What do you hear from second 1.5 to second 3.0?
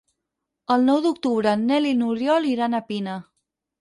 en Nel i n'Oriol iran a